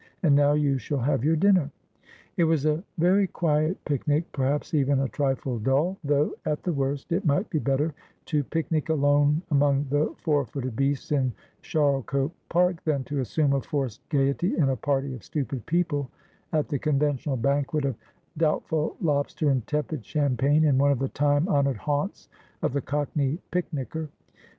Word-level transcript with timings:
And 0.23 0.33
now 0.35 0.53
you 0.53 0.79
shall 0.79 0.97
have 0.97 1.23
your 1.23 1.35
dinner.' 1.35 1.69
It 2.35 2.45
was 2.45 2.65
a 2.65 2.83
very 2.97 3.27
quiet 3.27 3.85
picnic, 3.85 4.23
perhaps 4.31 4.73
even 4.73 4.99
a 4.99 5.07
trifle 5.07 5.59
dull; 5.59 5.99
though, 6.03 6.31
at 6.43 6.63
the 6.63 6.73
worst, 6.73 7.11
it 7.11 7.23
might 7.23 7.51
be 7.51 7.59
better 7.59 7.93
to 8.25 8.43
picnic 8.43 8.89
alone 8.89 9.43
among 9.51 9.85
the 9.91 10.11
four 10.17 10.43
footed 10.43 10.75
beasts 10.75 11.11
in 11.11 11.33
Charlecote 11.61 12.31
Park, 12.49 12.83
than 12.83 13.03
to 13.03 13.19
assume 13.19 13.53
a 13.53 13.61
forced 13.61 14.01
gaiety 14.09 14.57
in 14.57 14.69
a 14.69 14.75
party 14.75 15.13
of 15.13 15.23
stupid 15.23 15.67
people, 15.67 16.09
at 16.51 16.67
the 16.69 16.79
conventional 16.79 17.37
banquet 17.37 17.85
of 17.85 17.95
doubt 18.35 18.67
ful 18.67 18.95
lobster 19.01 19.51
and 19.51 19.67
tepid 19.67 20.03
champagne, 20.03 20.63
in 20.63 20.79
one 20.79 20.89
of 20.89 20.97
the 20.97 21.09
time 21.09 21.47
honoured 21.47 21.77
haunts 21.77 22.27
of 22.63 22.73
the 22.73 22.81
cockney 22.81 23.37
picknicker. 23.51 24.09